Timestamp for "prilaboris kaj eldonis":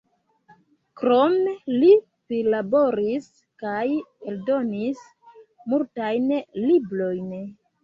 2.31-5.07